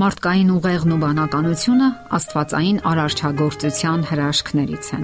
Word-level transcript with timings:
Մարդկային 0.00 0.50
ուղեղն 0.54 0.92
ու 0.94 0.96
բանականությունը 1.00 1.86
Աստվածային 2.16 2.76
արարչագործության 2.88 4.04
հրաշքներից 4.08 4.86
են։ 4.96 5.02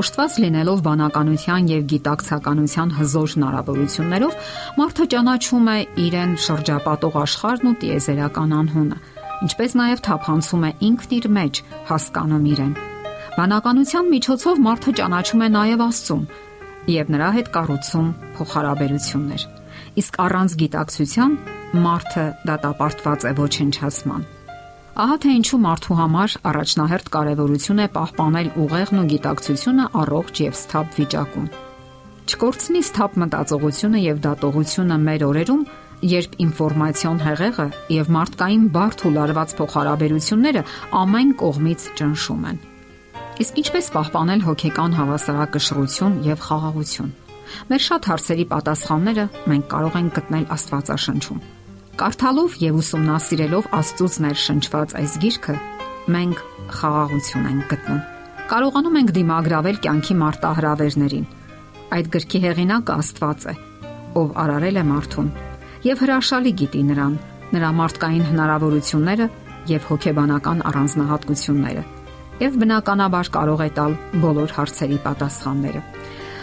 Օշտված 0.00 0.38
լինելով 0.42 0.80
բանականության 0.86 1.68
եւ 1.70 1.84
գիտակցականության 1.92 2.94
հզոր 2.98 3.28
հնարավորություններով, 3.34 4.32
մարդը 4.80 5.06
ճանաչում 5.14 5.68
է 5.70 5.76
իրեն 6.06 6.32
շրջապատող 6.46 7.18
աշխարհն 7.22 7.70
ու 7.70 7.76
տիեզերական 7.84 8.56
անհունը, 8.58 8.98
ինչպես 9.46 9.76
նաեւ 9.78 10.02
թափանցում 10.08 10.66
է 10.66 10.70
ինքն 10.88 11.14
իր 11.18 11.30
մեջ 11.38 11.62
հասկանում 11.92 12.48
իրեն։ 12.58 12.72
Բանականության 13.38 14.10
միջոցով 14.18 14.64
մարդը 14.66 14.96
ճանաչում 14.98 15.46
է 15.46 15.48
նաեւ 15.58 15.84
Աստծուն 15.88 16.24
եւ 16.98 17.14
նրա 17.14 17.30
հետ 17.38 17.52
կառուցում 17.54 18.08
փոխհարաբերություններ։ 18.34 19.46
Իսկ 20.02 20.20
առանց 20.26 20.58
գիտակցության 20.58 21.32
մարդը 21.76 22.26
դատապարտված 22.48 23.24
է 23.28 23.32
ոչնչացման։ 23.38 24.26
Ահա 24.98 25.16
թե 25.22 25.32
ինչու 25.38 25.58
մարդու 25.62 25.96
համար 25.98 26.32
առաջնահերթ 26.50 27.10
կարևորություն 27.14 27.82
է 27.84 27.86
պահպանել 27.94 28.48
ուղեղն 28.64 28.98
ու 28.98 29.08
գիտակցությունը 29.12 29.84
առողջ 30.02 30.40
եւ 30.42 30.56
սթափ 30.58 30.96
վիճակում։ 30.98 31.46
Չկորցնի 32.28 32.82
սթափ 32.88 33.20
մտածողությունը 33.22 34.00
եւ 34.04 34.18
դատողությունը 34.26 34.96
մեր 35.04 35.24
օրերում, 35.28 35.62
երբ 36.08 36.34
ինֆորմացիոն 36.48 37.22
հեղեղը 37.28 37.68
եւ 37.94 38.10
մարդկային 38.18 38.66
բարդ 38.74 39.06
ու 39.06 39.14
լարված 39.18 39.54
փոխհարաբերությունները 39.60 40.66
ամեն 41.04 41.32
կողմից 41.44 41.86
ճնշում 41.98 42.44
են։ 42.52 42.60
Իսկ 43.38 43.62
ինչպես 43.62 43.88
պահպանել 43.94 44.44
հոգեկան 44.48 44.98
հավասարակշռություն 44.98 46.20
եւ 46.26 46.44
խաղաղություն։ 46.48 47.16
Մեր 47.68 47.82
շատ 47.86 48.08
հարցերի 48.10 48.44
պատասխանները 48.52 49.24
մենք 49.52 49.66
կարող 49.72 49.98
ենք 49.98 50.12
գտնել 50.18 50.46
Աստվածաշնչում։ 50.58 51.40
Կարդալով 51.98 52.56
եւ 52.62 52.78
ուսումնասիրելով 52.78 53.68
Աստծոց 53.78 54.18
ներշնչված 54.24 54.94
այս 55.02 55.16
գիրքը, 55.24 55.56
մենք 56.14 56.42
խաղաղություն 56.78 57.48
ենք 57.48 57.66
գտնում։ 57.72 58.00
Կարողանում 58.48 58.98
ենք 59.02 59.10
դիմագրավել 59.18 59.80
կյանքի 59.88 60.14
մարտահրավերներին։ 60.22 61.26
Այդ 61.98 62.08
գրքի 62.14 62.38
հեղինակը 62.44 62.96
Աստված 63.02 63.44
է, 63.48 63.54
ով 64.18 64.32
արարել 64.44 64.78
է 64.78 64.84
մարդուն 64.88 65.28
եւ 65.88 66.00
հրաշալի 66.02 66.52
գիտի 66.58 66.80
նրան, 66.88 67.12
նրա 67.54 67.68
մարդկային 67.78 68.24
հնարավորությունները 68.28 69.26
եւ 69.68 69.86
հոգեբանական 69.88 70.62
առանձնահատկությունները 70.68 71.84
եւ 72.38 72.56
բնականաբար 72.62 73.30
կարող 73.34 73.62
է 73.64 73.68
տալ 73.78 73.94
բոլոր 74.22 74.54
հարցերի 74.58 74.98
պատասխանները։ 75.06 75.82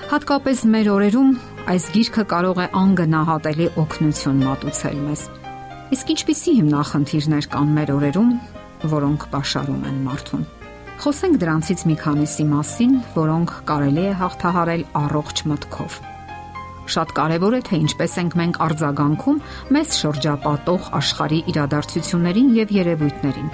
Հատկապես 0.05 0.59
մեր 0.69 0.87
օրերում 0.93 1.29
այս 1.71 1.85
գիրքը 1.95 2.23
կարող 2.29 2.59
է 2.61 2.65
անգնահատելի 2.77 3.65
օգնություն 3.81 4.43
մատուցել 4.45 4.99
մեզ։ 5.01 5.23
Իսկ 5.95 6.11
ինչպիսի 6.13 6.51
հիմնախնդիրներ 6.59 7.47
կան 7.55 7.71
մեր 7.77 7.91
օրերում, 7.95 8.29
որոնք 8.91 9.25
ապաշարում 9.25 9.87
են 9.89 9.97
մարդուն։ 10.05 10.43
Խոսենք 11.05 11.39
դրանցից 11.41 11.85
մի 11.89 11.95
քանիսի 12.03 12.45
մասին, 12.51 12.93
որոնք 13.15 13.55
կարելի 13.71 14.05
է 14.05 14.13
հաղթահարել 14.21 14.85
առողջ 15.01 15.43
մտքով։ 15.49 15.97
Շատ 16.85 17.17
կարևոր 17.17 17.57
է 17.57 17.63
թե 17.65 17.81
ինչպես 17.81 18.19
ենք 18.21 18.39
մենք 18.45 18.61
արձագանքում 18.61 19.41
մեզ 19.73 19.97
շրջապատող 20.05 20.93
աշխարհի 21.01 21.41
իրադարձություններին 21.55 22.53
եւ 22.61 22.77
երևույթներին։ 22.77 23.51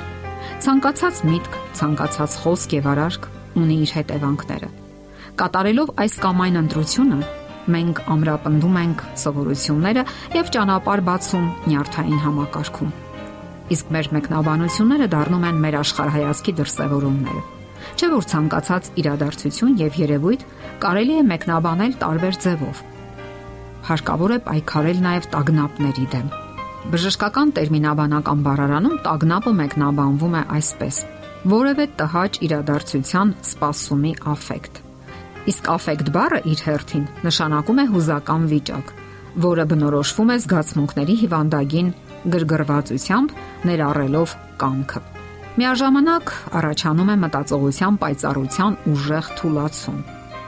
Ցանկացած 0.68 1.26
միտք, 1.32 1.58
ցանկացած 1.80 2.38
խոսք 2.44 2.78
եւ 2.82 2.94
արարք 2.98 3.34
ունի 3.62 3.82
իր 3.88 3.98
հետևանքները։ 4.02 4.81
Կատարելով 5.40 5.94
այս 6.02 6.18
կամ 6.22 6.42
այն 6.46 6.60
ընտրությունը, 6.62 7.20
մենք 7.72 8.02
ամրապնդում 8.16 8.78
ենք 8.82 9.04
սովորությունները 9.22 10.04
եւ 10.36 10.52
ճանապարհ 10.56 11.02
բացում 11.08 11.48
նյարդային 11.72 12.22
համակարգում։ 12.26 12.92
Իսկ 13.72 13.92
մեր 13.96 14.08
մեկնաբանությունները 14.18 15.08
դառնում 15.16 15.46
են 15.52 15.60
մեր 15.66 15.78
աշխարհայացքի 15.82 16.54
դրսևորումները։ 16.60 17.44
Չէ՞ 17.98 18.08
որ 18.12 18.28
ցանկացած 18.32 18.90
իրադարձություն 19.02 19.78
եւ 19.82 19.98
երևույթ 20.02 20.46
կարելի 20.84 21.16
է 21.22 21.24
մեկնաբանել 21.32 21.96
տարբեր 22.02 22.38
ձևով։ 22.46 22.84
Հարկավոր 23.88 24.32
է 24.36 24.40
պայքարել 24.52 25.02
նաեւ 25.08 25.28
տագնապների 25.32 26.06
դեմ։ 26.12 26.30
Բժշկական 26.92 27.56
տերմինաբանական 27.58 28.46
բառարանում 28.46 29.00
տագնապը 29.08 29.52
մեկնաբանվում 29.62 30.38
է 30.42 30.46
այսպես. 30.60 31.02
որևէ 31.52 31.86
տհաճ 31.98 32.38
իրադարձության 32.46 33.36
սпасումի 33.50 34.14
աֆեկտ։ 34.30 34.81
Իսկ 35.50 35.68
աֆեկտ 35.74 36.10
բառը 36.14 36.40
իր 36.52 36.60
հերթին 36.68 37.06
նշանակում 37.26 37.80
է 37.82 37.86
հուզական 37.92 38.44
վիճակ, 38.52 38.92
որը 39.46 39.64
բնորոշվում 39.72 40.30
է 40.34 40.36
զգացմունքների 40.44 41.16
հիվանդագին 41.22 41.90
գրգռվածությամբ 42.36 43.34
ներառելով 43.70 44.36
կամքը։ 44.62 45.02
Միաժամանակ 45.58 46.34
առաջանում 46.62 47.10
է 47.10 47.16
մտածողության 47.26 47.98
պայծառության 48.06 48.78
ուժեղ 48.92 49.32
թուլացում։ 49.42 50.00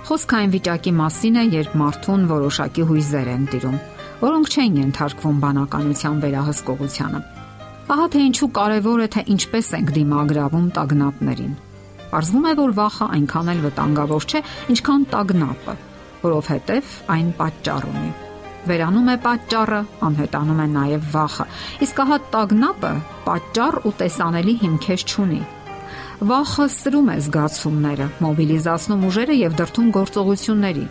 Խոսքը 0.04 0.38
այն 0.44 0.54
վիճակի 0.54 0.96
մասին 1.00 1.42
է, 1.42 1.44
երբ 1.58 1.76
մարդուն 1.82 2.24
որոշակի 2.30 2.88
հույզեր 2.94 3.34
են 3.34 3.44
տիրում, 3.54 3.78
որոնք 4.24 4.54
չեն 4.54 4.80
ենթարկվում 4.84 5.44
բանականության 5.44 6.24
վերահսկողությանը։ 6.24 7.22
Ահա 7.94 8.08
թե 8.14 8.26
ինչու 8.30 8.54
կարևոր 8.62 9.04
է 9.04 9.08
թե 9.18 9.28
ինչպես 9.34 9.76
ենք 9.80 9.94
դիմագրավում 9.98 10.68
տագնապներին 10.78 11.54
Պարզվում 12.14 12.44
է, 12.46 12.50
որ 12.60 12.72
վախը 12.78 13.06
այնքան 13.16 13.48
էլ 13.50 13.62
վտանգավոր 13.64 14.26
չէ, 14.30 14.40
ինչքան 14.70 15.06
տագնապը, 15.14 15.74
որովհետև 16.22 16.92
այն 17.14 17.32
պատճառ 17.40 17.88
ունի։ 17.90 18.12
Վերանում 18.70 19.10
է 19.10 19.16
պատճառը, 19.24 19.80
անհետանում 20.08 20.62
է 20.62 20.68
նաև 20.76 21.08
վախը։ 21.16 21.48
Իսկ 21.88 22.02
հա 22.12 22.20
տագնապը 22.36 22.92
պատճառ 23.26 23.80
ու 23.90 23.94
տեսանելի 24.04 24.56
հիմքեր 24.62 25.08
չունի։ 25.10 25.42
Վախը 26.30 26.70
սրում 26.78 27.10
է 27.10 27.18
զգացումները, 27.26 28.08
մոբիլիզացնում 28.28 29.04
ուժերը 29.10 29.40
եւ 29.42 29.58
դրթում 29.64 29.92
գործողությունների։ 29.98 30.88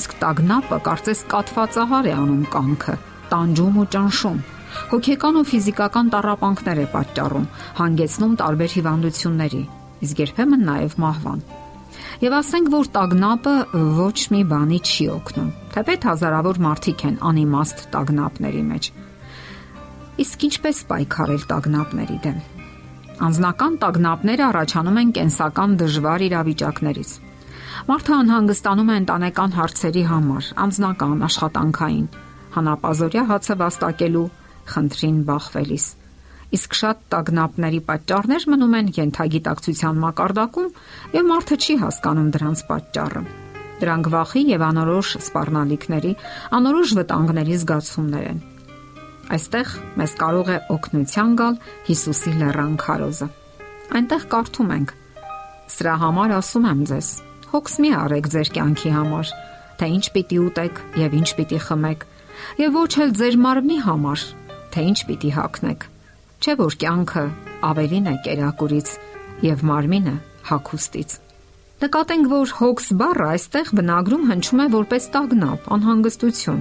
Իսկ 0.00 0.18
տագնապը 0.24 0.82
կարծես 0.88 1.24
կատվածահար 1.34 2.08
է 2.08 2.18
անում 2.24 2.42
կամքը, 2.56 2.98
տանջում 3.36 3.80
ու 3.84 3.88
ճնշում 3.94 4.42
հոգեկան 4.90 5.36
ու 5.38 5.46
ֆիզիկական 5.52 6.08
տառապանքներ 6.10 6.82
է 6.82 6.90
պատճառում, 6.96 7.48
հանգեցնում 7.78 8.36
տարբեր 8.42 8.70
հիվանդությունների 8.80 9.64
իսկ 10.04 10.24
երբեմն 10.24 10.66
նաև 10.68 10.96
մահվան։ 11.04 11.44
Եվ 12.24 12.34
ասենք, 12.38 12.68
որ 12.72 12.88
տագնապը 12.94 13.54
ոչ 13.98 14.18
մի 14.34 14.40
բանի 14.50 14.78
չի 14.84 15.06
օգնում։ 15.14 15.48
Թեպետ 15.74 16.06
հազարավոր 16.08 16.60
մարդիկ 16.66 17.04
են 17.08 17.16
անիմաստ 17.30 17.82
տագնապների 17.94 18.62
մեջ։ 18.70 18.88
Իսկ 20.24 20.46
ինչպես 20.48 20.82
պայքարել 20.90 21.42
տագնապների 21.50 22.18
դեմ։ 22.26 22.38
Անձնական 23.24 23.74
տագնապները 23.82 24.44
առաջանում 24.50 25.00
են 25.02 25.10
կենսական 25.18 25.76
դժվար 25.82 26.24
իրավիճակներից։ 26.28 27.10
Մարդը 27.90 28.14
անհանգստանում 28.14 28.90
է 28.94 28.96
ընտանեկան 29.02 29.54
հարցերի 29.58 30.04
համար, 30.10 30.48
անձնական, 30.64 31.26
աշխատանքային, 31.28 32.06
հանապազորյա 32.54 33.26
հացը 33.34 33.58
վաստակելու 33.64 34.26
խնդրին 34.74 35.20
բախվելիս 35.28 35.86
իսկ 36.54 36.76
շատ 36.78 36.98
տագնապների 37.10 37.80
պատճառներ 37.88 38.44
մնում 38.52 38.74
են 38.78 38.88
յենթագիտակցության 38.94 40.00
մակարդակում 40.04 40.68
եւ 41.14 41.24
մարդը 41.30 41.56
չի 41.64 41.74
հասկանում 41.82 42.28
դրանց 42.34 42.62
պատճառը։ 42.68 43.22
Դրանք 43.84 44.10
վախի 44.14 44.42
եւ 44.54 44.64
անորոշ 44.64 45.08
սպառնալիքների, 45.18 46.12
անորոշ 46.58 46.92
վտանգների 46.98 47.56
զգացումներ 47.64 48.26
են։ 48.30 48.42
Այստեղ 49.34 49.72
մեզ 49.98 50.14
կարող 50.20 50.50
է 50.54 50.58
օգնության 50.74 51.30
գալ 51.40 51.56
Հիսուսի 51.88 52.34
լեռան 52.42 52.74
քարոզը։ 52.84 53.28
Այնտեղ 53.98 54.26
կարդում 54.34 54.74
ենք. 54.74 54.92
Սրա 55.74 55.94
համար 56.04 56.34
ասում 56.38 56.68
եմ 56.70 56.84
ձեզ, 56.92 57.08
հոգս 57.54 57.74
մի 57.82 57.90
արեք 58.04 58.28
ձեր 58.34 58.52
կյանքի 58.58 58.92
համար, 58.94 59.32
թե 59.80 59.88
ինչ 59.96 60.04
պիտի 60.14 60.38
ուտեք 60.44 60.84
եւ 61.02 61.18
ինչ 61.18 61.28
պիտի 61.40 61.60
խմեք, 61.64 62.06
եւ 62.60 62.78
ոչ 62.84 62.92
էլ 63.04 63.16
ձեր 63.24 63.40
մարմնի 63.48 63.80
համար, 63.88 64.28
թե 64.74 64.86
ինչ 64.92 64.98
պիտի 65.08 65.34
հագնեք 65.40 65.90
Չէ 66.44 66.52
որ 66.60 66.74
կյանքը 66.76 67.20
ավելին 67.64 68.08
է 68.10 68.12
կերակուրից 68.24 68.88
եւ 69.46 69.60
մարմինը 69.64 70.12
հակոստից։ 70.44 71.12
Նկատենք, 71.80 72.26
որ 72.28 72.50
հոգս 72.58 72.88
բառը 73.00 73.28
այստեղ 73.34 73.70
բնագրում 73.78 74.26
հնչում 74.28 74.60
է 74.60 74.66
որպես 74.74 75.06
տագնապ, 75.14 75.70
անհանգստություն։ 75.76 76.58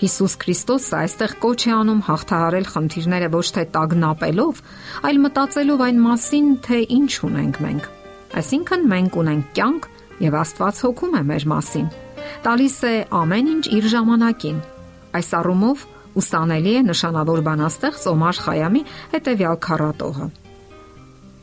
Հիսուս 0.00 0.36
Քրիստոսը 0.40 0.96
այստեղ 0.96 1.34
կոչ 1.44 1.60
է 1.60 1.74
անում 1.76 2.00
հաղթահարել 2.08 2.68
խնդիրները 2.72 3.28
ոչ 3.36 3.44
թե 3.56 3.64
տագնապելով, 3.76 4.62
այլ 5.10 5.20
մտածելով 5.26 5.84
այն 5.86 6.00
մասին, 6.06 6.48
թե 6.64 6.80
ինչ 6.96 7.12
ունենք 7.28 7.60
մենք։ 7.66 7.90
Այսինքն 8.40 8.88
մենք 8.96 9.20
ունենք 9.20 9.52
կյանք 9.60 9.90
եւ 10.24 10.38
Աստված 10.40 10.80
հոգում 10.86 11.20
է 11.20 11.22
մեր 11.36 11.46
մասին։ 11.52 11.92
Տալիս 12.48 12.78
է 12.88 12.94
ամեն 13.20 13.52
ինչ 13.56 13.64
իր 13.76 13.90
ժամանակին։ 13.92 14.58
Այս 15.20 15.30
առումով 15.36 15.84
ուսանելի 16.16 16.72
է 16.78 16.82
նշանավոր 16.86 17.40
բանաստեղծ 17.46 18.06
Օմար 18.12 18.38
Խայամի 18.46 18.82
հետևյալ 19.12 19.56
քառատողը։ 19.66 20.28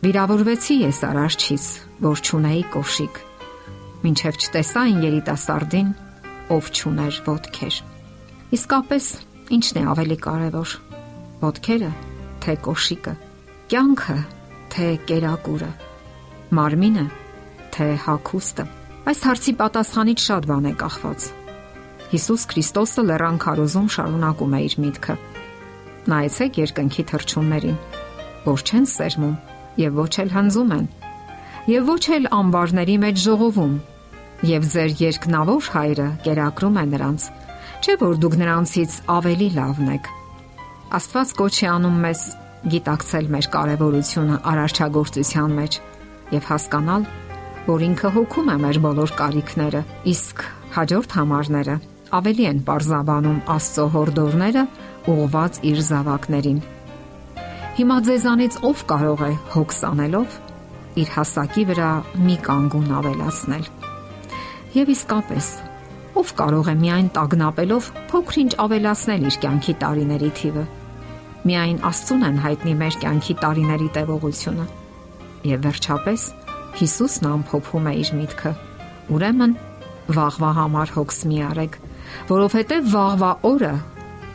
Վիրավորվեցի 0.03 0.75
ես 0.83 0.99
արարչից, 1.07 1.65
որ 2.03 2.23
ճունեի 2.27 2.63
կոշիկ։ 2.73 3.19
Մինչև 4.03 4.39
չտեսա 4.43 4.81
այն 4.83 4.97
երիտասարդին, 5.05 5.91
ով 6.57 6.71
ճուներ 6.79 7.19
ոդքեր։ 7.27 7.77
Իսկապես, 8.57 9.05
ի՞նչն 9.53 9.79
է 9.79 9.83
ավելի 9.93 10.17
կարևոր։ 10.25 10.73
Ոդքերը, 11.43 11.91
թե 12.43 12.55
կոշիկը, 12.67 13.13
կյանքը 13.71 14.17
թե 14.73 14.89
կերակուրը, 15.07 15.71
մարմինը 16.57 17.05
թե 17.77 17.87
հակոստը։ 18.07 18.67
Այս 19.13 19.23
հարցի 19.27 19.53
պատասխանից 19.63 20.27
շատ 20.27 20.51
բան 20.51 20.69
է 20.69 20.75
կախված։ 20.83 21.31
Հիսուս 22.13 22.43
Քրիստոսը 22.51 23.03
լեռան 23.09 23.37
քարոզում 23.41 23.85
շարունակում 23.89 24.51
է 24.53 24.57
իր 24.63 24.73
միտքը։ 24.83 25.13
Նայեցեք 26.13 26.57
երկնքի 26.59 27.03
թրջուններին, 27.09 27.77
որ 28.43 28.63
չեն 28.69 28.83
սերմում 28.91 29.31
եւ 29.81 29.95
ոչ 29.97 30.11
էլ 30.21 30.29
հնձում 30.33 30.73
են, 30.75 30.83
եւ 31.73 31.87
ոչ 31.89 32.03
էլ 32.13 32.27
ամբարների 32.37 32.97
մեջ 33.01 33.17
ժողովում, 33.23 33.73
եւ 34.45 34.67
ձեր 34.73 34.93
երկնավոր 34.99 35.69
հայրը 35.73 36.05
կերակրում 36.27 36.77
է 36.77 36.85
նրանց, 36.93 37.25
չէ 37.81 37.95
որ 38.03 38.19
դուք 38.21 38.35
նրանցից 38.43 38.97
ավելի 39.15 39.47
լավն 39.57 39.89
եք։ 39.95 40.11
Աստված 40.93 41.33
կոչ 41.39 41.55
է 41.63 41.67
անում 41.73 41.97
մեզ 42.03 42.21
գիտակցել 42.73 43.31
մեր 43.33 43.47
կարևորությունը 43.57 44.37
արարչագործության 44.53 45.57
մեջ 45.63 45.79
եւ 46.37 46.45
հասկանալ, 46.51 47.09
որ 47.73 47.87
ինքը 47.89 48.13
հոգում 48.19 48.53
է 48.53 48.59
մեր 48.67 48.79
բոլոր 48.85 49.15
կարիքները, 49.23 49.81
իսկ 50.13 50.45
հաջորդ 50.77 51.17
համարները 51.17 51.79
ավելի 52.13 52.45
են 52.49 52.59
parzabանում 52.67 53.39
Աստծո 53.53 53.85
հորդորները 53.93 54.63
ուղված 55.13 55.59
իր 55.69 55.79
զավակներին։ 55.87 56.59
Հիմա 57.73 57.97
ձեզանից 58.07 58.57
ով 58.69 58.83
կարող 58.91 59.23
է 59.25 59.31
հոգս 59.53 59.79
անելով 59.89 60.35
իր 61.03 61.09
հասակի 61.15 61.63
վրա 61.71 61.89
մի 62.27 62.35
կանգուն 62.45 62.91
ավելացնել։ 62.99 63.65
Եվ 64.73 64.91
իսկապես, 64.93 65.47
ով 66.21 66.33
կարող 66.43 66.69
է 66.69 66.75
միայն 66.83 67.09
տագնապելով 67.17 67.89
փոքրինչ 68.13 68.51
ավելացնել 68.63 69.27
իր 69.29 69.37
կյանքի 69.43 69.75
տարիների 69.83 70.31
թիվը։ 70.39 70.65
Միայն 71.49 71.79
Աստծուն 71.89 72.27
են 72.29 72.37
հայտնի 72.45 72.73
մեր 72.83 72.97
կյանքի 73.03 73.35
տարիների 73.41 73.89
տևողությունը։ 73.97 74.67
Եվ 75.49 75.65
վերջապես 75.65 76.27
Հիսուսն 76.73 77.27
ամփոփում 77.29 77.89
է 77.89 77.93
իր 78.01 78.11
միտքը։ 78.17 78.51
Ուրեմն 79.13 79.51
վաղվա 80.13 80.51
համար 80.57 80.93
հոգս 80.95 81.19
մի 81.29 81.41
արեք, 81.49 81.75
որովհետև 82.29 82.89
վաղվա 82.93 83.31
օրը 83.49 83.73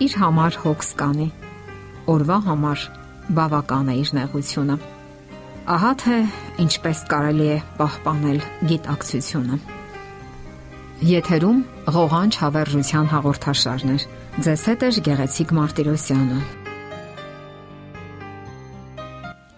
իր 0.05 0.15
համար 0.23 0.59
հոգս 0.65 0.91
կանի։ 1.01 1.29
Օրվա 2.09 2.39
համար 2.49 2.85
բավական 3.39 3.91
է 3.93 3.97
իր 4.03 4.13
նեղությունը։ 4.19 4.77
Ահա 5.69 5.91
թե 6.03 6.19
ինչպես 6.65 7.03
կարելի 7.13 7.49
է 7.55 7.59
պահպանել 7.81 8.39
գիտակցությունը։ 8.71 9.59
Եթերում 11.09 11.59
ղողանջ 11.95 12.39
հավերժության 12.43 13.11
հաղորդաշարն 13.13 13.93
է։ 13.95 13.99
Ձեզ 14.39 14.63
հետ 14.71 14.87
է 14.89 14.91
Գեղեցիկ 15.09 15.53
Մարտիրոսյանը։ 15.59 16.41